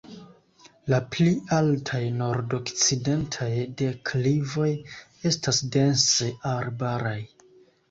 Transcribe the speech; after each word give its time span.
La 0.93 0.99
pli 1.15 1.33
altaj 1.57 2.01
nordokcidentaj 2.21 3.51
deklivoj 3.83 4.73
estas 5.33 5.63
dense 5.79 6.33
arbaraj. 6.57 7.17